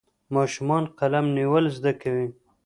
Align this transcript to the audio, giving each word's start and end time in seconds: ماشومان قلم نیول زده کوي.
ماشومان 0.35 0.83
قلم 0.99 1.25
نیول 1.37 1.65
زده 1.77 1.91
کوي. 2.01 2.27